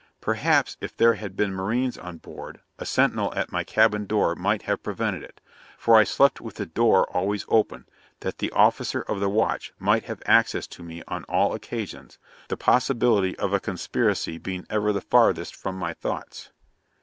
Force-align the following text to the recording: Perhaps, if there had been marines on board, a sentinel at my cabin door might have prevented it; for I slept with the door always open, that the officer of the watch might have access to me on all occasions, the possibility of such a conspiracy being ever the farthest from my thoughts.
Perhaps, 0.19 0.77
if 0.81 0.97
there 0.97 1.13
had 1.13 1.35
been 1.35 1.53
marines 1.53 1.95
on 1.95 2.17
board, 2.17 2.59
a 2.79 2.87
sentinel 2.87 3.31
at 3.35 3.51
my 3.51 3.63
cabin 3.63 4.07
door 4.07 4.33
might 4.35 4.63
have 4.63 4.81
prevented 4.81 5.21
it; 5.21 5.39
for 5.77 5.95
I 5.95 6.05
slept 6.05 6.41
with 6.41 6.55
the 6.55 6.65
door 6.65 7.07
always 7.15 7.45
open, 7.47 7.87
that 8.21 8.39
the 8.39 8.49
officer 8.49 9.01
of 9.03 9.19
the 9.19 9.29
watch 9.29 9.73
might 9.77 10.05
have 10.05 10.23
access 10.25 10.65
to 10.65 10.81
me 10.81 11.03
on 11.07 11.23
all 11.25 11.53
occasions, 11.53 12.17
the 12.47 12.57
possibility 12.57 13.37
of 13.37 13.51
such 13.51 13.57
a 13.57 13.63
conspiracy 13.63 14.39
being 14.39 14.65
ever 14.71 14.91
the 14.91 15.01
farthest 15.01 15.53
from 15.55 15.75
my 15.77 15.93
thoughts. 15.93 16.49